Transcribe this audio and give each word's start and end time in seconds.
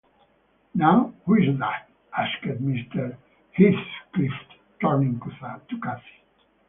‘Now, 0.73 1.13
who 1.27 1.35
is 1.35 1.59
that?’ 1.59 1.87
asked 2.17 2.41
Mr. 2.43 3.15
Heathcliff, 3.51 4.33
turning 4.81 5.19
to 5.19 5.77
Cathy. 5.79 6.23